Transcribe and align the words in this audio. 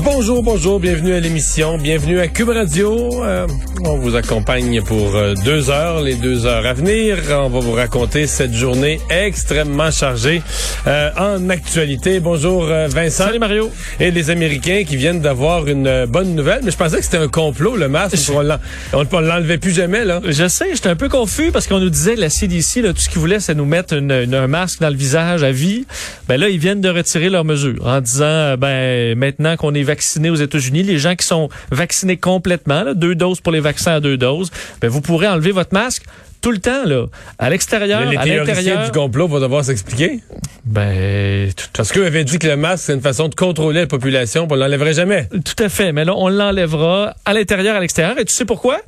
Bonjour, 0.00 0.42
bonjour, 0.42 0.80
bienvenue 0.80 1.12
à 1.12 1.20
l'émission, 1.20 1.76
bienvenue 1.76 2.18
à 2.18 2.26
Cube 2.26 2.48
Radio. 2.48 3.22
Euh, 3.24 3.46
on 3.84 3.96
vous 3.98 4.16
accompagne 4.16 4.82
pour 4.82 5.14
euh, 5.14 5.34
deux 5.44 5.70
heures, 5.70 6.00
les 6.00 6.14
deux 6.14 6.46
heures 6.46 6.64
à 6.64 6.72
venir. 6.72 7.18
On 7.30 7.48
va 7.48 7.60
vous 7.60 7.72
raconter 7.72 8.26
cette 8.26 8.54
journée 8.54 9.00
extrêmement 9.10 9.90
chargée 9.90 10.42
euh, 10.86 11.10
en 11.18 11.50
actualité. 11.50 12.20
Bonjour 12.20 12.64
Vincent. 12.64 13.26
Salut 13.26 13.38
Mario. 13.38 13.70
Et 14.00 14.10
les 14.10 14.30
Américains 14.30 14.82
qui 14.86 14.96
viennent 14.96 15.20
d'avoir 15.20 15.68
une 15.68 16.06
bonne 16.06 16.34
nouvelle, 16.34 16.62
mais 16.64 16.70
je 16.70 16.76
pensais 16.76 16.96
que 16.98 17.04
c'était 17.04 17.18
un 17.18 17.28
complot, 17.28 17.76
le 17.76 17.88
masque. 17.88 18.16
On 18.32 18.42
ne 18.42 19.26
l'enlevait 19.26 19.58
plus 19.58 19.72
jamais, 19.72 20.04
là. 20.04 20.20
Je 20.24 20.48
sais, 20.48 20.70
j'étais 20.72 20.88
un 20.88 20.96
peu 20.96 21.08
confus 21.08 21.50
parce 21.52 21.66
qu'on 21.66 21.80
nous 21.80 21.90
disait, 21.90 22.16
la 22.16 22.30
CDC, 22.30 22.82
là, 22.82 22.92
tout 22.92 23.00
ce 23.00 23.08
qu'ils 23.08 23.20
voulaient, 23.20 23.40
c'est 23.40 23.54
nous 23.54 23.66
mettre 23.66 23.94
une, 23.94 24.10
un 24.12 24.46
masque 24.46 24.80
dans 24.80 24.90
le 24.90 24.96
visage 24.96 25.42
à 25.44 25.52
vie. 25.52 25.84
Ben 26.28 26.40
là, 26.40 26.48
ils 26.48 26.58
viennent 26.58 26.80
de 26.80 26.88
retirer 26.88 27.28
leurs 27.28 27.44
mesures 27.44 27.86
en 27.86 28.00
disant, 28.00 28.56
ben 28.56 29.16
maintenant 29.18 29.56
qu'on 29.56 29.74
est 29.74 29.81
vaccinés 29.84 30.30
aux 30.30 30.36
États-Unis, 30.36 30.82
les 30.82 30.98
gens 30.98 31.14
qui 31.14 31.26
sont 31.26 31.48
vaccinés 31.70 32.16
complètement, 32.16 32.82
là, 32.82 32.94
deux 32.94 33.14
doses 33.14 33.40
pour 33.40 33.52
les 33.52 33.60
vaccins 33.60 33.94
à 33.94 34.00
deux 34.00 34.16
doses, 34.16 34.50
ben 34.80 34.88
vous 34.88 35.00
pourrez 35.00 35.28
enlever 35.28 35.52
votre 35.52 35.72
masque 35.72 36.04
tout 36.42 36.50
le 36.50 36.58
temps, 36.58 36.84
là. 36.84 37.06
À 37.38 37.48
l'extérieur, 37.50 38.00
à 38.00 38.04
l'intérieur. 38.04 38.84
du 38.84 38.90
complot 38.90 39.28
vont 39.28 39.38
devoir 39.38 39.64
s'expliquer? 39.64 40.20
Ben, 40.64 41.50
parce 41.72 41.92
qu'eux 41.92 42.04
avaient 42.04 42.24
dit 42.24 42.38
que 42.38 42.48
le 42.48 42.56
masque, 42.56 42.84
c'est 42.86 42.94
une 42.94 43.00
façon 43.00 43.28
de 43.28 43.34
contrôler 43.34 43.80
la 43.80 43.86
population, 43.86 44.48
on 44.50 44.54
l'enlèverait 44.56 44.92
jamais. 44.92 45.28
Tout 45.30 45.62
à 45.62 45.68
fait. 45.68 45.92
Mais 45.92 46.04
là, 46.04 46.14
on 46.16 46.28
l'enlèvera 46.28 47.14
à 47.24 47.32
l'intérieur, 47.32 47.76
à 47.76 47.80
l'extérieur. 47.80 48.18
Et 48.18 48.24
tu 48.24 48.32
sais 48.32 48.44
pourquoi? 48.44 48.80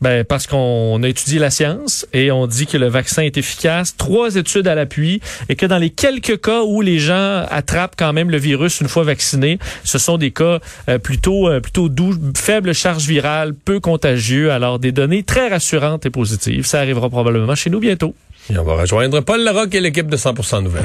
Ben, 0.00 0.24
parce 0.24 0.46
qu'on 0.46 1.02
a 1.02 1.08
étudié 1.08 1.38
la 1.38 1.50
science 1.50 2.06
et 2.12 2.30
on 2.30 2.46
dit 2.46 2.66
que 2.66 2.76
le 2.76 2.88
vaccin 2.88 3.22
est 3.22 3.36
efficace, 3.36 3.96
trois 3.96 4.36
études 4.36 4.68
à 4.68 4.74
l'appui, 4.74 5.20
et 5.48 5.56
que 5.56 5.66
dans 5.66 5.78
les 5.78 5.90
quelques 5.90 6.40
cas 6.40 6.62
où 6.62 6.80
les 6.82 6.98
gens 6.98 7.44
attrapent 7.50 7.94
quand 7.96 8.12
même 8.12 8.30
le 8.30 8.36
virus 8.36 8.80
une 8.80 8.88
fois 8.88 9.04
vaccinés, 9.04 9.58
ce 9.84 9.98
sont 9.98 10.18
des 10.18 10.30
cas 10.30 10.58
euh, 10.88 10.98
plutôt 10.98 11.48
euh, 11.48 11.60
plutôt 11.60 11.88
doux, 11.88 12.14
faible 12.36 12.74
charge 12.74 13.06
virale, 13.06 13.54
peu 13.54 13.80
contagieux. 13.80 14.50
Alors 14.50 14.78
des 14.78 14.92
données 14.92 15.22
très 15.22 15.48
rassurantes 15.48 16.06
et 16.06 16.10
positives. 16.10 16.66
Ça 16.66 16.80
arrivera 16.80 17.08
probablement 17.08 17.54
chez 17.54 17.70
nous 17.70 17.80
bientôt. 17.80 18.14
Et 18.52 18.58
on 18.58 18.64
va 18.64 18.74
rejoindre 18.74 19.20
Paul 19.20 19.42
Larocque 19.42 19.74
et 19.74 19.80
l'équipe 19.80 20.08
de 20.08 20.16
100% 20.16 20.62
Nouvelles. 20.62 20.84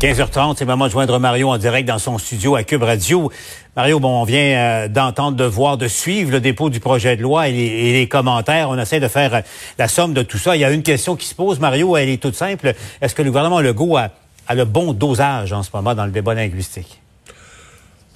15h30, 0.00 0.56
c'est 0.58 0.66
moment 0.66 0.88
de 0.88 0.90
joindre 0.90 1.18
Mario 1.18 1.48
en 1.48 1.56
direct 1.56 1.88
dans 1.88 1.98
son 1.98 2.18
studio 2.18 2.54
à 2.54 2.64
Cube 2.64 2.82
Radio. 2.82 3.32
Mario, 3.76 3.98
bon, 3.98 4.20
on 4.20 4.24
vient 4.24 4.38
euh, 4.40 4.88
d'entendre, 4.88 5.38
de 5.38 5.44
voir, 5.44 5.78
de 5.78 5.88
suivre 5.88 6.32
le 6.32 6.40
dépôt 6.40 6.68
du 6.68 6.80
projet 6.80 7.16
de 7.16 7.22
loi 7.22 7.48
et 7.48 7.52
les, 7.52 8.06
commentaires. 8.06 8.68
On 8.68 8.78
essaie 8.78 9.00
de 9.00 9.08
faire 9.08 9.34
euh, 9.34 9.40
la 9.78 9.88
somme 9.88 10.12
de 10.12 10.20
tout 10.22 10.36
ça. 10.36 10.54
Il 10.54 10.60
y 10.60 10.66
a 10.66 10.70
une 10.70 10.82
question 10.82 11.16
qui 11.16 11.26
se 11.26 11.34
pose, 11.34 11.60
Mario, 11.60 11.96
elle 11.96 12.10
est 12.10 12.20
toute 12.20 12.34
simple. 12.34 12.74
Est-ce 13.00 13.14
que 13.14 13.22
le 13.22 13.30
gouvernement 13.30 13.62
Legault 13.62 13.96
a 13.96 14.10
le 14.54 14.66
bon 14.66 14.92
dosage 14.92 15.54
en 15.54 15.62
ce 15.62 15.70
moment 15.72 15.94
dans 15.94 16.04
le 16.04 16.12
débat 16.12 16.34
linguistique? 16.34 17.00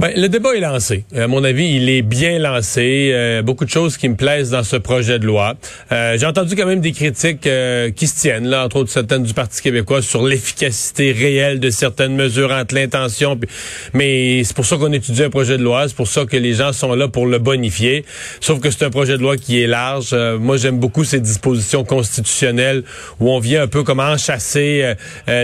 Ben, 0.00 0.14
le 0.16 0.30
débat 0.30 0.54
est 0.54 0.60
lancé. 0.60 1.04
À 1.14 1.26
mon 1.26 1.44
avis, 1.44 1.76
il 1.76 1.90
est 1.90 2.00
bien 2.00 2.38
lancé. 2.38 3.10
Euh, 3.12 3.42
beaucoup 3.42 3.66
de 3.66 3.70
choses 3.70 3.98
qui 3.98 4.08
me 4.08 4.14
plaisent 4.14 4.48
dans 4.48 4.62
ce 4.62 4.76
projet 4.76 5.18
de 5.18 5.26
loi. 5.26 5.56
Euh, 5.92 6.16
J'ai 6.16 6.24
entendu 6.24 6.56
quand 6.56 6.64
même 6.64 6.80
des 6.80 6.92
critiques 6.92 7.46
euh, 7.46 7.90
qui 7.90 8.06
se 8.06 8.18
tiennent, 8.18 8.46
là, 8.46 8.64
entre 8.64 8.76
autres 8.76 8.90
certaines 8.90 9.24
du 9.24 9.34
Parti 9.34 9.60
québécois, 9.60 10.00
sur 10.00 10.26
l'efficacité 10.26 11.12
réelle 11.12 11.60
de 11.60 11.68
certaines 11.68 12.16
mesures 12.16 12.50
entre 12.50 12.74
l'intention. 12.76 13.38
Mais 13.92 14.42
c'est 14.42 14.56
pour 14.56 14.64
ça 14.64 14.78
qu'on 14.78 14.90
étudie 14.90 15.22
un 15.22 15.28
projet 15.28 15.58
de 15.58 15.62
loi. 15.62 15.86
C'est 15.86 15.96
pour 15.96 16.08
ça 16.08 16.24
que 16.24 16.38
les 16.38 16.54
gens 16.54 16.72
sont 16.72 16.94
là 16.94 17.06
pour 17.08 17.26
le 17.26 17.38
bonifier. 17.38 18.06
Sauf 18.40 18.58
que 18.58 18.70
c'est 18.70 18.86
un 18.86 18.90
projet 18.90 19.18
de 19.18 19.22
loi 19.22 19.36
qui 19.36 19.60
est 19.60 19.66
large. 19.66 20.12
Euh, 20.14 20.38
moi, 20.38 20.56
j'aime 20.56 20.78
beaucoup 20.78 21.04
ces 21.04 21.20
dispositions 21.20 21.84
constitutionnelles 21.84 22.84
où 23.18 23.30
on 23.30 23.38
vient 23.38 23.64
un 23.64 23.68
peu 23.68 23.82
comme 23.82 24.00
enchasser 24.00 24.94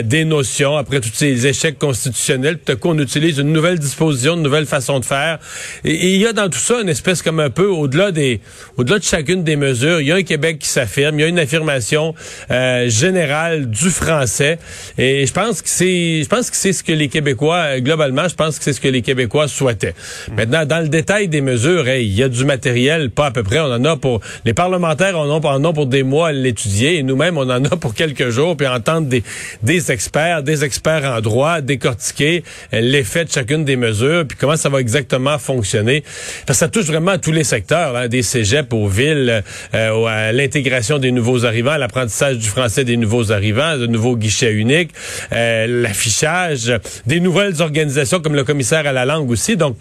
des 0.03 0.25
notions 0.25 0.78
après 0.78 1.00
tous 1.00 1.12
ces 1.12 1.47
échecs 1.47 1.78
constitutionnels. 1.78 2.59
Tout 2.59 2.72
à 2.72 2.77
coup, 2.77 2.89
on 2.89 2.99
utilise 2.99 3.37
une 3.37 3.53
nouvelle 3.53 3.78
disposition, 3.78 4.46
nouvelle 4.47 4.67
façon 4.67 5.01
de 5.01 5.05
faire. 5.05 5.39
Et, 5.84 6.15
il 6.15 6.21
y 6.21 6.27
a 6.27 6.33
dans 6.33 6.49
tout 6.49 6.59
ça 6.59 6.81
une 6.81 6.89
espèce 6.89 7.23
comme 7.23 7.41
un 7.41 7.51
peu 7.51 7.67
au-delà 7.67 8.12
des, 8.12 8.41
au-delà 8.77 8.99
de 8.99 9.05
chacune 9.05 9.45
des 9.45 9.57
mesures, 9.57 10.01
il 10.01 10.07
y 10.07 10.12
a 10.12 10.17
un 10.17 10.23
Québec 10.23 10.59
qui 10.59 10.69
s'affirme, 10.69 11.19
il 11.19 11.23
y 11.23 11.25
a 11.25 11.29
une 11.29 11.39
affirmation 11.39 12.15
euh, 12.51 12.89
générale 12.89 13.69
du 13.69 13.91
français. 13.91 14.59
Et 14.99 15.27
je 15.27 15.33
pense 15.33 15.62
que 15.62 15.69
c'est, 15.69 16.23
je 16.23 16.29
pense 16.29 16.51
que 16.51 16.57
c'est 16.57 16.73
ce 16.73 16.83
que 16.83 16.93
les 16.93 17.09
Québécois 17.09 17.81
globalement, 17.81 18.29
je 18.29 18.34
pense 18.34 18.59
que 18.59 18.65
c'est 18.65 18.73
ce 18.73 18.81
que 18.81 18.89
les 18.89 19.03
Québécois 19.03 19.49
souhaitaient. 19.49 19.95
Maintenant, 20.37 20.65
dans 20.65 20.81
le 20.81 20.89
détail 20.89 21.28
des 21.28 21.41
mesures, 21.41 21.89
il 21.89 22.13
y 22.13 22.23
a 22.23 22.28
du 22.28 22.45
matériel, 22.45 23.11
pas 23.11 23.27
à 23.27 23.31
peu 23.31 23.43
près. 23.43 23.61
On 23.61 23.73
en 23.73 23.84
a 23.84 23.97
pour 23.97 24.21
les 24.45 24.55
parlementaires, 24.55 25.19
on 25.19 25.31
en 25.31 25.65
a, 25.65 25.73
pour 25.73 25.87
des 25.87 26.03
mois 26.03 26.28
à 26.28 26.33
l'étudier, 26.33 26.99
et 26.99 27.03
nous-mêmes, 27.03 27.37
on 27.37 27.49
en 27.51 27.65
a 27.65 27.77
pour 27.77 27.95
quelques 27.95 28.31
jours, 28.31 28.57
puis 28.57 28.67
entendre 28.67 29.09
des, 29.09 29.23
des 29.63 29.93
experts, 29.93 30.43
des 30.43 30.65
experts 30.65 31.05
en 31.05 31.21
droit, 31.21 31.61
décortiquer 31.61 32.43
l'effet 32.73 33.25
de 33.25 33.31
chacune 33.31 33.65
des 33.65 33.77
mesures 33.77 34.27
comment 34.38 34.56
ça 34.56 34.69
va 34.69 34.80
exactement 34.80 35.38
fonctionner? 35.38 36.02
Parce 36.47 36.58
que 36.58 36.64
ça 36.64 36.69
touche 36.69 36.86
vraiment 36.86 37.12
à 37.12 37.19
tous 37.19 37.32
les 37.32 37.44
secteurs, 37.44 37.97
hein, 37.97 38.08
des 38.08 38.22
cégeps 38.22 38.72
aux 38.72 38.88
villes, 38.88 39.42
euh, 39.74 40.04
à 40.06 40.32
l'intégration 40.32 40.98
des 40.98 41.12
nouveaux 41.12 41.44
arrivants, 41.44 41.72
à 41.72 41.78
l'apprentissage 41.78 42.38
du 42.38 42.48
français 42.48 42.84
des 42.84 42.97
nouveaux 42.97 43.32
arrivants, 43.32 43.76
de 43.76 43.86
nouveaux 43.86 44.16
guichets 44.16 44.52
uniques, 44.52 44.91
euh, 45.32 45.66
l'affichage, 45.82 46.72
des 47.06 47.20
nouvelles 47.20 47.60
organisations 47.60 48.20
comme 48.20 48.34
le 48.34 48.44
commissaire 48.44 48.86
à 48.86 48.92
la 48.92 49.04
langue 49.04 49.30
aussi. 49.30 49.56
Donc, 49.56 49.76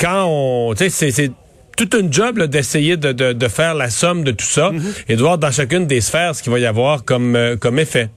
quand 0.00 0.26
on, 0.26 0.74
tu 0.74 0.90
sais, 0.90 1.10
c'est 1.10 1.30
tout 1.76 1.88
un 1.96 2.10
job 2.10 2.42
d'essayer 2.44 2.96
de, 2.96 3.12
de, 3.12 3.32
de, 3.32 3.48
faire 3.48 3.74
la 3.74 3.88
somme 3.88 4.24
de 4.24 4.32
tout 4.32 4.44
ça 4.44 4.70
mm-hmm. 4.70 5.04
et 5.08 5.16
de 5.16 5.20
voir 5.20 5.38
dans 5.38 5.52
chacune 5.52 5.86
des 5.86 6.00
sphères 6.00 6.34
ce 6.34 6.42
qu'il 6.42 6.50
va 6.50 6.58
y 6.58 6.66
avoir 6.66 7.04
comme, 7.04 7.36
euh, 7.36 7.56
comme 7.56 7.78
effet. 7.78 8.08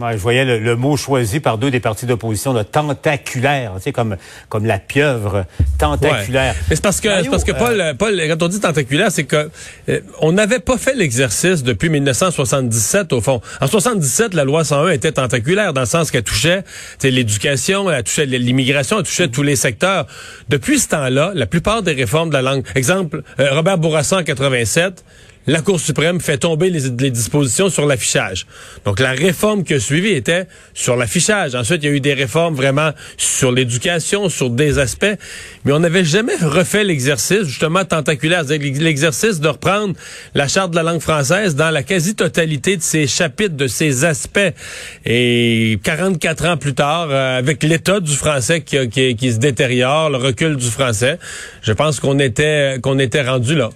Ouais, 0.00 0.12
je 0.12 0.18
voyais 0.18 0.44
le, 0.58 0.74
mot 0.76 0.96
choisi 0.96 1.38
par 1.38 1.58
deux 1.58 1.70
des 1.70 1.78
partis 1.78 2.06
d'opposition, 2.06 2.54
de 2.54 2.62
tentaculaire, 2.62 3.72
tu 3.76 3.82
sais, 3.82 3.92
comme, 3.92 4.16
comme 4.48 4.64
la 4.64 4.78
pieuvre 4.78 5.44
tentaculaire. 5.78 6.54
Mais 6.70 6.76
c'est 6.76 6.82
parce 6.82 7.00
que, 7.00 7.28
parce 7.28 7.44
que 7.44 7.52
Paul, 7.52 7.78
euh, 7.78 7.92
Paul, 7.92 8.18
quand 8.26 8.42
on 8.42 8.48
dit 8.48 8.58
tentaculaire, 8.58 9.12
c'est 9.12 9.24
que 9.24 9.50
euh, 9.90 10.00
on 10.20 10.32
n'avait 10.32 10.60
pas 10.60 10.78
fait 10.78 10.94
l'exercice 10.94 11.62
depuis 11.62 11.90
1977, 11.90 13.12
au 13.12 13.20
fond. 13.20 13.42
En 13.60 13.66
77, 13.66 14.32
la 14.32 14.44
loi 14.44 14.64
101 14.64 14.88
était 14.92 15.12
tentaculaire, 15.12 15.74
dans 15.74 15.82
le 15.82 15.86
sens 15.86 16.10
qu'elle 16.10 16.22
touchait 16.22 16.64
l'éducation, 17.02 17.90
elle 17.90 18.02
touchait 18.02 18.24
l'immigration, 18.24 18.98
elle 18.98 19.04
touchait 19.04 19.28
tous 19.28 19.42
les 19.42 19.56
secteurs. 19.56 20.06
Depuis 20.48 20.78
ce 20.78 20.88
temps-là, 20.88 21.32
la 21.34 21.46
plupart 21.46 21.82
des 21.82 21.92
réformes 21.92 22.30
de 22.30 22.34
la 22.34 22.42
langue, 22.42 22.64
exemple, 22.74 23.22
euh, 23.38 23.50
Robert 23.52 23.76
Bourassa 23.76 24.18
en 24.18 24.22
87, 24.22 25.04
la 25.46 25.60
Cour 25.60 25.80
suprême 25.80 26.20
fait 26.20 26.38
tomber 26.38 26.70
les, 26.70 27.10
dispositions 27.10 27.68
sur 27.68 27.86
l'affichage. 27.86 28.46
Donc 28.84 29.00
la 29.00 29.10
réforme 29.12 29.64
qui 29.64 29.74
a 29.74 29.80
suivi 29.80 30.10
était 30.10 30.46
sur 30.72 30.96
l'affichage. 30.96 31.54
Ensuite, 31.54 31.82
il 31.82 31.86
y 31.86 31.92
a 31.92 31.96
eu 31.96 32.00
des 32.00 32.14
réformes 32.14 32.54
vraiment 32.54 32.90
sur 33.16 33.50
l'éducation, 33.50 34.28
sur 34.28 34.50
des 34.50 34.78
aspects, 34.78 35.16
mais 35.64 35.72
on 35.72 35.80
n'avait 35.80 36.04
jamais 36.04 36.36
refait 36.36 36.84
l'exercice 36.84 37.44
justement 37.44 37.84
tentaculaire, 37.84 38.44
l'exercice 38.44 39.40
de 39.40 39.48
reprendre 39.48 39.94
la 40.34 40.46
charte 40.46 40.70
de 40.70 40.76
la 40.76 40.84
langue 40.84 41.00
française 41.00 41.56
dans 41.56 41.70
la 41.70 41.82
quasi-totalité 41.82 42.76
de 42.76 42.82
ses 42.82 43.06
chapitres, 43.06 43.56
de 43.56 43.66
ses 43.66 44.04
aspects. 44.04 44.40
Et 45.04 45.78
44 45.82 46.46
ans 46.46 46.56
plus 46.56 46.74
tard, 46.74 47.08
euh, 47.10 47.38
avec 47.38 47.62
l'état 47.62 48.00
du 48.00 48.14
français 48.14 48.60
qui, 48.60 48.88
qui, 48.88 49.16
qui 49.16 49.32
se 49.32 49.38
détériore, 49.38 50.10
le 50.10 50.18
recul 50.18 50.56
du 50.56 50.66
français, 50.66 51.18
je 51.62 51.72
pense 51.72 51.98
qu'on 51.98 52.18
était 52.18 52.78
qu'on 52.82 52.98
était 52.98 53.22
rendu 53.22 53.54
là 53.54 53.70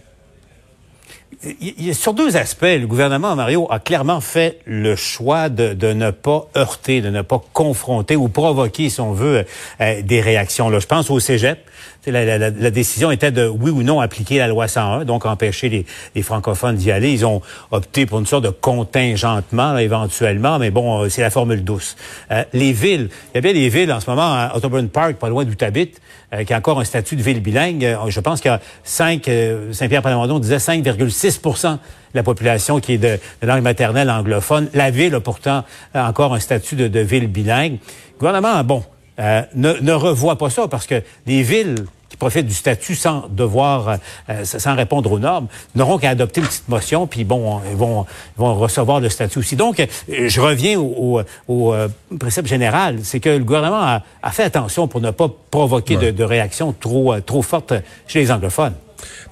sur 1.92 2.14
deux 2.14 2.36
aspects, 2.36 2.62
le 2.62 2.86
gouvernement 2.86 3.36
Mario 3.36 3.66
a 3.70 3.78
clairement 3.78 4.20
fait 4.20 4.60
le 4.64 4.96
choix 4.96 5.48
de, 5.48 5.92
ne 5.92 6.10
pas 6.10 6.48
heurter, 6.56 7.00
de 7.00 7.10
ne 7.10 7.22
pas 7.22 7.42
confronter 7.52 8.16
ou 8.16 8.28
provoquer, 8.28 8.88
si 8.88 9.00
on 9.00 9.12
veut, 9.12 9.44
euh, 9.80 10.02
des 10.02 10.20
réactions. 10.20 10.70
Je 10.78 10.86
pense 10.86 11.10
au 11.10 11.20
Cégep. 11.20 11.58
La, 12.06 12.70
décision 12.70 13.10
était 13.10 13.32
de, 13.32 13.48
oui 13.48 13.70
ou 13.70 13.82
non, 13.82 14.00
appliquer 14.00 14.38
la 14.38 14.48
loi 14.48 14.68
101, 14.68 15.04
donc 15.04 15.26
empêcher 15.26 15.86
les, 16.14 16.22
francophones 16.22 16.76
d'y 16.76 16.90
aller. 16.90 17.12
Ils 17.12 17.26
ont 17.26 17.42
opté 17.70 18.06
pour 18.06 18.18
une 18.18 18.26
sorte 18.26 18.44
de 18.44 18.50
contingentement, 18.50 19.72
là, 19.72 19.82
éventuellement, 19.82 20.58
mais 20.58 20.70
bon, 20.70 21.02
euh, 21.02 21.08
c'est 21.08 21.22
la 21.22 21.30
formule 21.30 21.64
douce. 21.64 21.96
Euh, 22.30 22.44
les 22.52 22.72
villes, 22.72 23.08
il 23.32 23.36
y 23.36 23.38
a 23.38 23.40
bien 23.40 23.52
des 23.52 23.68
villes 23.68 23.92
en 23.92 24.00
ce 24.00 24.08
moment, 24.08 24.32
à 24.32 24.52
Ottoburn 24.54 24.88
Park, 24.88 25.16
pas 25.16 25.28
loin 25.28 25.44
d'où 25.44 25.52
euh, 25.52 26.44
qui 26.44 26.52
a 26.52 26.56
encore 26.56 26.80
un 26.80 26.84
statut 26.84 27.16
de 27.16 27.22
ville 27.22 27.40
bilingue. 27.40 27.96
je 28.08 28.20
pense 28.20 28.40
qu'il 28.40 28.50
y 28.50 28.54
a 28.54 28.60
5, 28.84 29.28
Saint-Pierre-Plamondon 29.72 30.38
disait 30.38 30.56
5,6% 30.56 31.72
de 31.72 31.78
la 32.14 32.22
population 32.22 32.80
qui 32.80 32.94
est 32.94 32.98
de, 32.98 33.18
langue 33.42 33.62
maternelle 33.62 34.10
anglophone. 34.10 34.68
La 34.74 34.90
ville 34.90 35.14
a 35.14 35.20
pourtant 35.20 35.64
encore 35.94 36.34
un 36.34 36.40
statut 36.40 36.76
de, 36.76 36.88
de 36.88 37.00
ville 37.00 37.28
bilingue. 37.28 37.78
Le 38.14 38.18
gouvernement, 38.18 38.62
bon, 38.64 38.82
ne, 39.18 39.72
ne 39.80 39.92
revoit 39.92 40.36
pas 40.36 40.50
ça 40.50 40.68
parce 40.68 40.86
que 40.86 41.02
les 41.26 41.42
villes 41.42 41.86
qui 42.08 42.16
profitent 42.16 42.46
du 42.46 42.54
statut 42.54 42.94
sans 42.94 43.28
devoir, 43.28 43.98
euh, 44.28 44.44
sans 44.44 44.74
répondre 44.76 45.10
aux 45.10 45.18
normes, 45.18 45.48
n'auront 45.74 45.98
qu'à 45.98 46.10
adopter 46.10 46.40
une 46.40 46.46
petite 46.46 46.68
motion, 46.68 47.06
puis 47.06 47.24
bon, 47.24 47.60
ils 47.70 47.76
vont, 47.76 48.06
vont 48.36 48.54
recevoir 48.54 49.00
le 49.00 49.08
statut 49.08 49.40
aussi. 49.40 49.56
Donc, 49.56 49.80
euh, 49.80 49.86
je 50.28 50.40
reviens 50.40 50.78
au, 50.78 51.20
au, 51.48 51.74
euh, 51.74 51.88
principe 52.18 52.46
général, 52.46 53.00
c'est 53.02 53.20
que 53.20 53.30
le 53.30 53.44
gouvernement 53.44 53.82
a, 53.82 54.02
a, 54.22 54.30
fait 54.30 54.44
attention 54.44 54.86
pour 54.88 55.00
ne 55.00 55.10
pas 55.10 55.28
provoquer 55.50 55.96
de, 55.96 56.10
de 56.10 56.24
réactions 56.24 56.72
trop, 56.72 57.18
trop 57.20 57.42
fortes 57.42 57.74
chez 58.06 58.20
les 58.20 58.30
anglophones. 58.30 58.74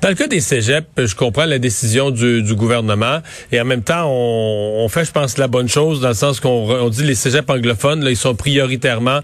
Dans 0.03 0.09
le 0.11 0.15
cas 0.15 0.27
des 0.27 0.41
cégeps, 0.41 0.87
je 0.99 1.15
comprends 1.15 1.47
la 1.47 1.59
décision 1.59 2.11
du, 2.11 2.43
du 2.43 2.55
gouvernement 2.55 3.21
et 3.51 3.61
en 3.61 3.65
même 3.65 3.83
temps, 3.83 4.07
on, 4.07 4.85
on, 4.85 4.89
fait, 4.89 5.05
je 5.05 5.13
pense, 5.13 5.39
la 5.39 5.49
bonne 5.49 5.69
chose 5.69 6.01
dans 6.01 6.09
le 6.09 6.15
sens 6.15 6.41
qu'on 6.41 6.71
on 6.71 6.89
dit 6.91 7.05
les 7.05 7.15
cégeps 7.15 7.49
anglophones, 7.49 8.05
là, 8.05 8.11
ils 8.11 8.17
sont 8.17 8.35
prioritairement 8.35 9.21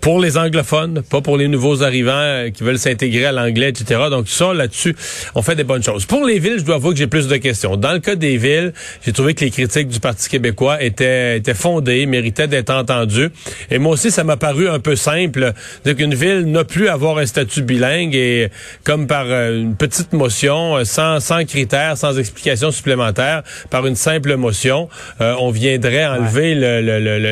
pour 0.00 0.20
les 0.20 0.36
anglophones, 0.36 1.02
pas 1.02 1.20
pour 1.20 1.36
les 1.36 1.48
nouveaux 1.48 1.82
arrivants 1.82 2.12
euh, 2.12 2.50
qui 2.50 2.62
veulent 2.62 2.78
s'intégrer 2.78 3.26
à 3.26 3.32
l'anglais, 3.32 3.68
etc. 3.68 4.00
Donc 4.10 4.28
ça, 4.28 4.52
là-dessus, 4.54 4.94
on 5.34 5.42
fait 5.42 5.56
des 5.56 5.64
bonnes 5.64 5.82
choses. 5.82 6.06
Pour 6.06 6.24
les 6.24 6.38
villes, 6.38 6.58
je 6.58 6.64
dois 6.64 6.76
avouer 6.76 6.92
que 6.92 6.98
j'ai 6.98 7.06
plus 7.06 7.28
de 7.28 7.36
questions. 7.36 7.76
Dans 7.76 7.92
le 7.92 7.98
cas 7.98 8.14
des 8.14 8.36
villes, 8.36 8.72
j'ai 9.04 9.12
trouvé 9.12 9.34
que 9.34 9.44
les 9.44 9.50
critiques 9.50 9.88
du 9.88 10.00
Parti 10.00 10.28
québécois 10.28 10.82
étaient, 10.82 11.38
étaient 11.38 11.54
fondées, 11.54 12.06
méritaient 12.06 12.48
d'être 12.48 12.70
entendues. 12.70 13.30
Et 13.70 13.78
moi 13.78 13.92
aussi, 13.92 14.10
ça 14.10 14.24
m'a 14.24 14.36
paru 14.36 14.68
un 14.68 14.78
peu 14.78 14.96
simple 14.96 15.52
de 15.84 15.92
qu'une 15.92 16.14
ville 16.14 16.44
n'a 16.46 16.64
plus 16.64 16.88
à 16.88 16.94
avoir 16.94 17.18
un 17.18 17.26
statut 17.26 17.62
bilingue 17.62 18.14
et 18.14 18.50
comme 18.84 19.06
par 19.06 19.26
euh, 19.26 19.60
une 19.60 19.76
petite 19.76 20.12
motion, 20.12 20.76
euh, 20.76 20.84
sans, 20.84 21.20
sans 21.20 21.44
critères, 21.44 21.96
sans 21.96 22.18
explication 22.18 22.70
supplémentaire, 22.70 23.42
par 23.70 23.86
une 23.86 23.96
simple 23.96 24.36
motion, 24.36 24.88
on 25.20 25.50
viendrait 25.50 26.06
enlever 26.06 26.54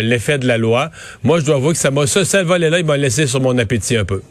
l'effet 0.03 0.39
de 0.39 0.47
la 0.47 0.59
loi. 0.59 0.91
Moi, 1.23 1.41
je 1.41 1.45
dois 1.45 1.57
avouer 1.57 1.73
que 1.73 1.79
ça 1.79 1.91
m'a... 1.91 2.07
Ça, 2.07 2.25
ça 2.25 2.43
là 2.59 2.79
il 2.79 2.85
m'a 2.85 2.97
laissé 2.97 3.27
sur 3.27 3.41
mon 3.41 3.57
appétit 3.59 3.97
un 3.97 4.05
peu. 4.05 4.23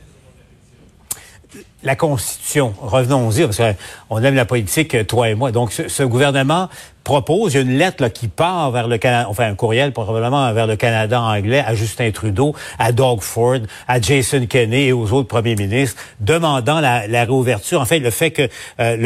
La 1.85 1.95
Constitution, 1.95 2.73
revenons-y, 2.81 3.43
parce 3.43 3.61
qu'on 4.09 4.23
aime 4.23 4.33
la 4.33 4.45
politique, 4.45 5.05
toi 5.05 5.29
et 5.29 5.35
moi. 5.35 5.51
Donc, 5.51 5.71
ce, 5.71 6.03
gouvernement 6.03 6.67
propose, 7.03 7.53
une 7.53 7.77
lettre 7.77 8.07
qui 8.07 8.27
part 8.27 8.71
vers 8.71 8.87
le 8.87 8.97
Canada, 8.97 9.27
enfin 9.29 9.51
un 9.51 9.53
courriel 9.53 9.91
probablement 9.91 10.51
vers 10.51 10.65
le 10.65 10.77
Canada 10.77 11.21
anglais, 11.21 11.63
à 11.63 11.75
Justin 11.75 12.09
Trudeau, 12.09 12.55
à 12.79 12.91
Doug 12.91 13.21
Ford, 13.21 13.59
à 13.87 14.01
Jason 14.01 14.47
Kenney 14.47 14.87
et 14.87 14.93
aux 14.93 15.13
autres 15.13 15.27
premiers 15.27 15.55
ministres, 15.55 16.01
demandant 16.19 16.79
la, 16.79 17.23
réouverture, 17.23 17.79
en 17.79 17.85
fait, 17.85 17.99
le 17.99 18.09
fait 18.09 18.31
que 18.31 18.49
euh, 18.79 18.97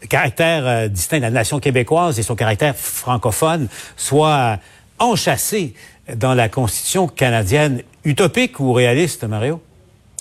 le, 0.00 0.06
caractère 0.06 0.62
euh, 0.64 0.86
distinct 0.86 1.16
de 1.16 1.22
la 1.22 1.30
nation 1.30 1.58
québécoise 1.58 2.20
et 2.20 2.22
son 2.22 2.36
caractère 2.36 2.76
francophone 2.76 3.66
soit 3.96 4.58
enchâssé 5.00 5.74
dans 6.16 6.34
la 6.34 6.48
Constitution 6.48 7.06
canadienne 7.06 7.82
utopique 8.04 8.60
ou 8.60 8.72
réaliste, 8.72 9.24
Mario? 9.24 9.60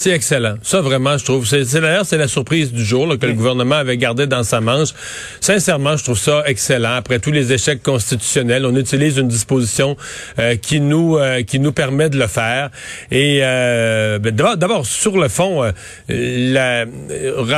C'est 0.01 0.09
excellent. 0.09 0.56
Ça, 0.63 0.81
vraiment, 0.81 1.15
je 1.19 1.24
trouve. 1.24 1.45
C'est, 1.45 1.80
d'ailleurs, 1.80 2.07
c'est 2.07 2.18
la 2.18 2.27
surprise 2.27 2.74
du 2.74 2.83
jour 2.83 3.07
que 3.19 3.25
le 3.27 3.33
gouvernement 3.33 3.75
avait 3.75 3.98
gardé 3.98 4.25
dans 4.25 4.42
sa 4.42 4.59
manche. 4.59 4.95
Sincèrement, 5.42 5.95
je 5.95 6.03
trouve 6.03 6.18
ça 6.18 6.42
excellent. 6.48 6.95
Après 6.95 7.19
tous 7.19 7.31
les 7.31 7.53
échecs 7.53 7.83
constitutionnels, 7.83 8.65
on 8.65 8.75
utilise 8.75 9.18
une 9.19 9.27
disposition 9.27 9.95
euh, 10.39 10.56
qui 10.56 10.81
nous 10.81 11.19
euh, 11.19 11.44
qui 11.44 11.59
nous 11.59 11.71
permet 11.71 12.09
de 12.09 12.18
le 12.18 12.25
faire. 12.25 12.71
Et 13.12 13.42
euh, 13.44 14.18
ben, 14.18 14.33
d'abord, 14.33 14.88
sur 14.88 15.19
le 15.19 15.27
fond, 15.27 15.71
la, 16.09 16.86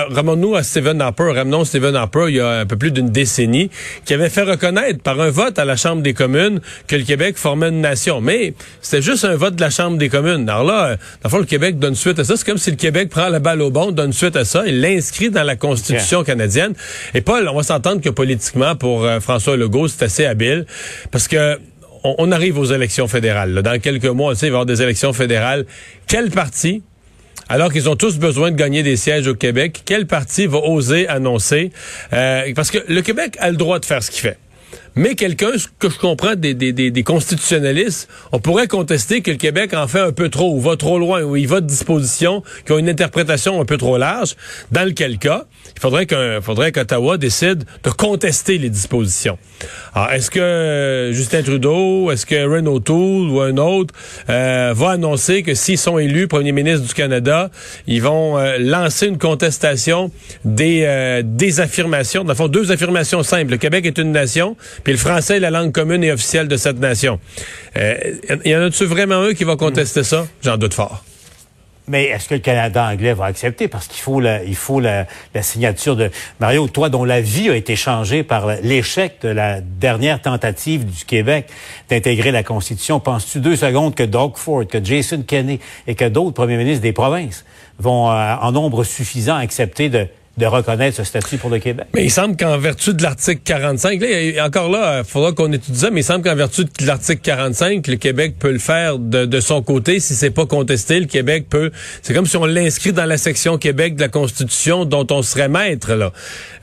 ramenons-nous 0.10 0.58
à 0.58 0.64
Stephen 0.64 1.00
Harper. 1.00 1.32
Ramenons 1.34 1.64
Stephen 1.64 1.96
Harper 1.96 2.26
il 2.28 2.36
y 2.36 2.40
a 2.42 2.60
un 2.60 2.66
peu 2.66 2.76
plus 2.76 2.92
d'une 2.92 3.10
décennie, 3.10 3.70
qui 4.04 4.14
avait 4.14 4.28
fait 4.28 4.44
reconnaître 4.44 5.02
par 5.02 5.18
un 5.22 5.30
vote 5.30 5.60
à 5.60 5.64
la 5.64 5.78
Chambre 5.78 6.02
des 6.02 6.14
communes 6.14 6.60
que 6.90 6.98
le 6.98 7.04
Québec 7.06 7.38
formait 7.38 7.70
une 7.70 7.80
nation. 7.80 8.20
Mais 8.20 8.54
c'était 8.82 9.02
juste 9.02 9.24
un 9.24 9.38
vote 9.38 9.56
de 9.56 9.62
la 9.62 9.70
Chambre 9.70 9.98
des 9.98 10.10
communes. 10.10 10.50
Alors 10.50 10.66
là, 10.66 10.98
dans 10.98 10.98
le 11.24 11.30
fond, 11.30 11.40
le 11.40 11.46
Québec 11.46 11.80
donne 11.80 11.96
suite 11.96 12.20
à 12.20 12.26
ça 12.26 12.33
c'est 12.36 12.46
comme 12.46 12.58
si 12.58 12.72
le 12.72 12.78
Québec 12.78 13.10
prend 13.10 13.30
la 13.30 13.40
balle 13.40 13.62
au 13.62 13.72
bon, 13.72 13.92
donne 13.92 14.14
suite 14.14 14.36
à 14.36 14.46
ça, 14.46 14.64
il 14.66 14.82
l'inscrit 14.82 15.30
dans 15.30 15.44
la 15.44 15.56
Constitution 15.56 16.24
canadienne. 16.24 16.74
Et 17.14 17.22
Paul, 17.22 17.48
on 17.48 17.56
va 17.56 17.64
s'entendre 17.64 18.02
que 18.02 18.10
politiquement, 18.10 18.76
pour 18.76 19.04
euh, 19.04 19.20
François 19.20 19.58
Legault, 19.58 19.88
c'est 19.88 20.04
assez 20.04 20.26
habile, 20.26 20.66
parce 21.12 21.28
que 21.28 21.60
on, 22.04 22.32
arrive 22.32 22.60
aux 22.60 22.66
élections 22.66 23.08
fédérales. 23.08 23.54
Dans 23.62 23.80
quelques 23.80 24.06
mois, 24.06 24.32
on 24.32 24.36
sait, 24.36 24.48
il 24.48 24.50
va 24.50 24.56
y 24.58 24.62
avoir 24.62 24.66
des 24.66 24.82
élections 24.82 25.14
fédérales. 25.14 25.66
Quel 26.08 26.32
parti 26.32 26.84
alors 27.50 27.72
qu'ils 27.72 27.90
ont 27.90 27.96
tous 27.96 28.18
besoin 28.18 28.52
de 28.52 28.56
gagner 28.56 28.84
des 28.84 28.96
sièges 28.96 29.28
au 29.28 29.36
Québec, 29.36 29.82
quel 29.86 30.08
parti 30.08 30.48
va 30.48 30.60
oser 30.60 31.08
annoncer? 31.10 31.72
Euh, 32.14 32.52
parce 32.56 32.72
que 32.72 32.80
le 32.88 33.02
Québec 33.02 33.36
a 33.40 33.52
le 33.52 33.58
droit 33.58 33.80
de 33.80 33.86
faire 33.86 34.02
ce 34.02 34.10
qu'il 34.10 34.22
fait. 34.22 34.38
Mais 34.96 35.16
quelqu'un, 35.16 35.52
que 35.80 35.90
je 35.90 35.98
comprends 35.98 36.36
des, 36.36 36.54
des, 36.54 36.72
des, 36.72 37.04
constitutionnalistes, 37.04 38.08
on 38.32 38.40
pourrait 38.40 38.68
contester 38.68 39.22
que 39.22 39.32
le 39.32 39.38
Québec 39.38 39.74
en 39.74 39.88
fait 39.88 40.00
un 40.00 40.12
peu 40.12 40.30
trop, 40.30 40.54
ou 40.54 40.60
va 40.60 40.76
trop 40.76 41.00
loin, 41.00 41.24
ou 41.24 41.36
il 41.36 41.48
va 41.48 41.62
de 41.62 41.66
dispositions 41.66 42.44
qui 42.66 42.72
ont 42.74 42.78
une 42.78 42.90
interprétation 42.90 43.60
un 43.60 43.66
peu 43.66 43.78
trop 43.78 43.98
large, 43.98 44.36
dans 44.72 44.86
lequel 44.86 45.18
cas, 45.18 45.46
il 45.76 45.82
faudrait 45.82 46.06
qu'un 46.06 46.42
faudrait 46.42 46.72
qu'Ottawa 46.72 47.18
décide 47.18 47.64
de 47.84 47.90
contester 47.90 48.58
les 48.58 48.70
dispositions. 48.70 49.38
Alors, 49.96 50.12
est-ce 50.12 50.30
que 50.30 51.12
Justin 51.14 51.42
Trudeau, 51.42 52.12
est-ce 52.12 52.26
que 52.26 52.36
Aaron 52.36 52.66
O'Toole 52.66 53.30
ou 53.30 53.42
un 53.42 53.58
autre 53.58 53.94
euh, 54.30 54.74
va 54.76 54.92
annoncer 54.92 55.44
que 55.44 55.54
s'ils 55.54 55.78
sont 55.78 55.98
élus 55.98 56.28
premier 56.28 56.52
ministre 56.52 56.86
du 56.86 56.94
Canada, 56.94 57.50
ils 57.88 58.02
vont 58.02 58.38
euh, 58.38 58.58
lancer 58.60 59.08
une 59.08 59.18
contestation 59.18 60.12
des, 60.46 60.84
euh, 60.86 61.22
des 61.24 61.60
affirmations, 61.60 62.24
dans 62.24 62.30
le 62.30 62.36
fond, 62.36 62.48
deux 62.48 62.72
affirmations 62.72 63.24
simples. 63.24 63.52
Le 63.52 63.58
Québec 63.58 63.86
est 63.86 63.98
une 63.98 64.12
nation, 64.12 64.56
puis 64.84 64.94
le 64.94 65.00
français 65.00 65.38
est 65.38 65.40
la 65.40 65.52
langue 65.52 65.72
commune 65.72 66.04
et 66.04 66.12
officielle 66.12 66.48
de 66.48 66.58
cette 66.58 66.80
nation. 66.80 67.20
Euh, 67.78 67.96
y 68.46 68.56
en 68.56 68.62
a-tu 68.62 68.86
vraiment 68.86 69.22
un 69.22 69.34
qui 69.34 69.44
va 69.44 69.56
contester 69.56 70.04
ça? 70.04 70.28
J'en 70.42 70.58
doute 70.58 70.74
fort. 70.74 71.04
Mais 71.88 72.06
est-ce 72.06 72.30
que 72.30 72.36
le 72.36 72.40
Canada 72.40 72.86
anglais 72.86 73.14
va 73.14 73.26
accepter? 73.26 73.68
Parce 73.68 73.88
qu'il 73.88 74.00
faut 74.00 74.22
la, 74.22 74.44
il 74.44 74.56
faut 74.56 74.80
la, 74.80 75.06
signature 75.42 75.98
de 75.98 76.12
Mario, 76.40 76.68
toi 76.68 76.90
dont 76.90 77.04
la 77.04 77.20
vie 77.20 77.50
a 77.50 77.56
été 77.56 77.76
changée 77.76 78.24
par 78.24 78.48
l'échec 78.62 79.18
de 79.22 79.28
la 79.28 79.60
dernière 79.60 80.22
tentative 80.22 80.86
du 80.86 81.04
Québec 81.04 81.50
d'intégrer 81.90 82.32
la 82.32 82.44
Constitution. 82.44 83.02
Penses-tu 83.02 83.40
deux 83.40 83.58
secondes 83.58 83.96
que 83.96 84.04
Doug 84.04 84.38
Ford, 84.38 84.66
que 84.66 84.84
Jason 84.84 85.24
Kenney 85.28 85.60
et 85.86 85.96
que 85.96 86.06
d'autres 86.06 86.34
premiers 86.34 86.58
ministres 86.58 86.84
des 86.84 86.94
provinces 86.94 87.44
vont 87.80 88.10
euh, 88.10 88.36
en 88.42 88.54
nombre 88.54 88.86
suffisant 88.86 89.36
accepter 89.36 89.90
de 89.90 90.08
de 90.36 90.48
reconnaître 90.48 90.98
ce 90.98 91.04
statut 91.04 91.38
pour 91.38 91.52
le 91.52 91.60
Québec. 91.60 91.86
Mais 91.94 92.06
il 92.06 92.10
semble 92.10 92.36
qu'en 92.36 92.58
vertu 92.58 92.96
de 92.96 93.04
l'article 93.04 93.42
45, 93.44 94.02
là, 94.02 94.46
encore 94.46 94.70
là, 94.70 95.00
il 95.00 95.06
faudra 95.06 95.32
qu'on 95.32 95.52
étudie 95.52 95.80
ça, 95.80 95.92
mais 95.92 96.02
il 96.02 96.04
semble 96.04 96.24
qu'en 96.24 96.36
vertu 96.36 96.66
de 96.66 96.86
l'article 96.88 97.22
45, 97.22 97.86
le 97.86 97.96
Québec 97.98 98.36
peut 98.40 98.52
le 98.52 98.58
faire 98.58 98.98
de, 98.98 99.26
de 99.26 99.40
son 99.40 99.62
côté. 99.62 100.00
Si 100.00 100.16
c'est 100.16 100.32
pas 100.32 100.48
contesté, 100.48 101.00
le 101.00 101.06
Québec 101.06 101.46
peut... 101.50 101.70
C'est 102.02 102.16
comme 102.16 102.26
si 102.26 102.36
on 102.38 102.46
l'inscrit 102.46 102.94
dans 102.94 103.06
la 103.06 103.18
section 103.18 103.60
Québec 103.60 103.96
de 103.96 104.02
la 104.02 104.10
Constitution 104.10 104.86
dont 104.86 105.06
on 105.12 105.22
serait 105.22 105.50
maître. 105.50 105.94
là. 105.94 106.12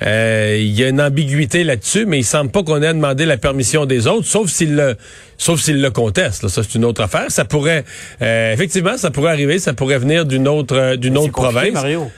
Euh, 0.03 0.57
il 0.59 0.73
y 0.73 0.83
a 0.83 0.89
une 0.89 1.01
ambiguïté 1.01 1.63
là-dessus, 1.63 2.07
mais 2.07 2.19
il 2.19 2.25
semble 2.25 2.51
pas 2.51 2.65
qu'on 2.65 2.83
ait 2.83 2.93
demandé 2.93 3.25
la 3.25 3.37
permission 3.37 3.87
des 3.87 4.09
autres, 4.09 4.27
sauf 4.27 4.51
s'il 4.51 4.75
le 4.75 4.97
sauf 5.39 5.61
s'il 5.61 5.81
le 5.81 5.91
conteste. 5.91 6.49
Ça, 6.49 6.63
c'est 6.63 6.75
une 6.75 6.85
autre 6.85 7.03
affaire. 7.03 7.27
Ça 7.29 7.45
pourrait... 7.45 7.85
Euh, 8.21 8.53
effectivement, 8.53 8.97
ça 8.99 9.11
pourrait 9.11 9.31
arriver, 9.31 9.59
ça 9.59 9.73
pourrait 9.73 9.99
venir 9.99 10.27
d'une 10.27 10.47
autre, 10.47 10.77
euh, 10.77 10.97
d'une 10.97 11.17
autre 11.17 11.33
province. 11.33 11.73
Mario. 11.73 12.11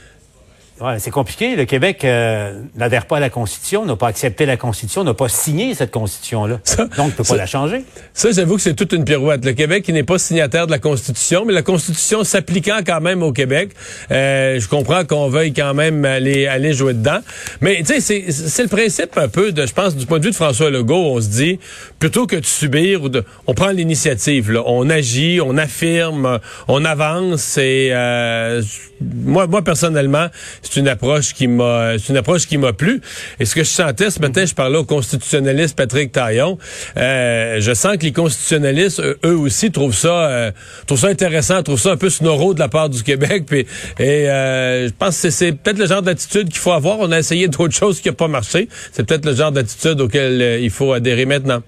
Ouais, 0.83 0.99
c'est 0.99 1.13
compliqué. 1.13 1.55
Le 1.55 1.65
Québec 1.65 2.05
euh, 2.05 2.61
n'adhère 2.75 3.07
pas 3.07 3.19
à 3.19 3.21
la 3.21 3.31
Constitution, 3.31 3.87
n'a 3.87 3.95
pas 3.95 4.09
accepté 4.09 4.47
la 4.47 4.57
Constitution, 4.57 5.05
n'a 5.05 5.15
pas 5.15 5.29
signé 5.29 5.75
cette 5.75 5.93
Constitution-là. 5.93 6.59
Donc, 6.97 7.07
ne 7.07 7.13
peut 7.13 7.23
pas 7.23 7.37
la 7.37 7.47
changer. 7.47 7.85
Ça, 8.15 8.33
j'avoue 8.33 8.57
que 8.57 8.63
c'est 8.63 8.75
toute 8.75 8.93
une 8.93 9.05
pirouette. 9.05 9.45
Le 9.45 9.53
Québec, 9.53 9.89
n'est 9.89 10.03
pas 10.03 10.19
signataire 10.19 10.67
de 10.67 10.73
la 10.73 10.81
Constitution, 10.81 11.45
mais 11.47 11.53
la 11.53 11.63
Constitution 11.63 12.25
s'appliquant 12.25 12.81
quand 12.85 13.01
même 13.01 13.23
au 13.23 13.33
Québec, 13.33 13.71
euh, 14.11 14.59
je 14.59 14.67
comprends 14.67 15.05
qu'on 15.05 15.29
veuille 15.29 15.53
quand 15.53 15.73
même 15.73 16.05
aller, 16.05 16.49
aller 16.49 16.73
jouer 16.73 16.95
dedans. 16.95 17.21
Mais, 17.61 17.83
tu 17.87 18.01
sais, 18.01 18.33
c'est 18.33 18.63
le 18.63 18.69
principe 18.69 19.17
un 19.17 19.29
peu 19.29 19.53
de, 19.53 19.65
je 19.67 19.73
pense, 19.73 19.95
du 19.95 20.07
point 20.07 20.19
de 20.19 20.25
vue 20.25 20.31
de 20.31 20.37
François 20.37 20.71
Legault, 20.71 21.15
on 21.15 21.21
se 21.21 21.29
dit, 21.29 21.61
plutôt 22.01 22.27
que 22.27 22.37
de 22.37 22.47
subir, 22.47 23.05
ou 23.05 23.09
de, 23.09 23.23
on 23.47 23.55
prend 23.55 23.71
l'initiative, 23.71 24.61
on 24.67 24.91
agit, 24.91 25.41
on 25.41 25.57
affirme, 25.59 26.41
on 26.67 26.85
avance, 26.85 27.57
et 27.57 27.91
euh, 27.93 28.63
moi, 29.03 29.47
moi 29.47 29.63
personnellement, 29.63 30.27
c'est 30.63 30.81
une 30.81 30.89
approche 30.89 31.35
qui 31.35 31.49
m'a, 31.49 31.99
c'est 31.99 32.11
une 32.11 32.17
approche 32.17 32.47
qui 32.47 32.59
m'a 32.59 32.73
plu. 32.73 33.01
Et 33.41 33.45
ce 33.45 33.55
que 33.55 33.65
je 33.65 33.69
sentais 33.69 34.11
ce 34.11 34.21
matin, 34.21 34.45
je 34.45 34.55
parlais 34.55 34.79
au 34.79 34.85
constitutionnaliste 34.85 35.77
Patrick 35.77 36.13
Taillon. 36.13 36.59
Euh, 36.97 37.61
je 37.61 37.75
sens 37.75 37.97
que 37.97 38.05
les 38.05 38.13
constitutionnalistes, 38.13 39.01
eux, 39.25 39.37
aussi, 39.37 39.71
trouvent 39.71 39.97
ça, 39.97 40.29
euh, 40.29 40.51
trouvent 40.87 41.01
ça 41.01 41.09
intéressant, 41.09 41.63
trouvent 41.63 41.81
ça 41.81 41.93
un 41.93 41.97
peu 41.97 42.11
snoro 42.11 42.55
de 42.55 42.61
la 42.61 42.69
part 42.69 42.89
du 42.89 43.03
Québec. 43.03 43.45
Puis, 43.47 43.67
et 43.99 44.29
euh, 44.29 44.89
je 44.89 44.93
pense 44.99 45.21
que 45.21 45.31
c'est 45.31 45.53
peut-être 45.53 45.79
le 45.79 45.87
genre 45.87 46.03
d'attitude 46.03 46.49
qu'il 46.49 46.59
faut 46.59 46.73
avoir. 46.73 46.99
On 47.01 47.13
a 47.13 47.19
essayé 47.19 47.49
d'autres 47.49 47.75
choses 47.79 48.01
qui 48.01 48.09
n'ont 48.09 48.15
pas 48.15 48.29
marché. 48.29 48.69
C'est 48.93 49.07
peut-être 49.07 49.27
le 49.27 49.35
genre 49.35 49.53
d'attitude 49.53 50.01
auquel 50.01 50.61
il 50.63 50.71
faut 50.71 50.93
adhérer 50.93 51.27
maintenant 51.27 51.63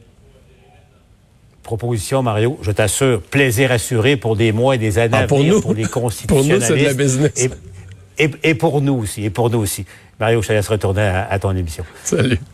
proposition, 1.65 2.23
Mario, 2.23 2.59
je 2.63 2.71
t'assure, 2.71 3.21
plaisir 3.21 3.73
assuré 3.73 4.17
pour 4.17 4.37
des 4.37 4.53
mois 4.53 4.77
et 4.77 4.79
des 4.79 4.99
années 4.99 5.17
ah, 5.19 5.23
à 5.23 5.27
pour 5.27 5.39
venir 5.39 5.55
nous? 5.55 5.61
pour 5.61 5.75
les 5.75 5.85
constitutionnalistes. 5.85 6.69
pour 6.69 6.77
nous, 6.77 6.79
c'est 6.79 6.83
de 6.83 6.89
la 6.89 6.95
business. 6.95 7.33
Et, 8.19 8.25
et, 8.25 8.31
et, 8.51 8.55
pour 8.55 8.81
nous 8.81 8.95
aussi, 8.95 9.25
et 9.25 9.31
pour 9.31 9.51
nous 9.51 9.59
aussi. 9.59 9.85
Mario, 10.21 10.41
je 10.43 10.49
te 10.49 10.53
laisse 10.53 10.69
retourner 10.69 11.03
à, 11.03 11.27
à 11.29 11.39
ton 11.41 11.57
émission. 11.57 11.85
Salut. 12.05 12.39